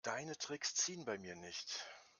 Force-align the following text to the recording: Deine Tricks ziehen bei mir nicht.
Deine 0.03 0.35
Tricks 0.35 0.73
ziehen 0.73 1.05
bei 1.05 1.19
mir 1.19 1.35
nicht. 1.35 1.85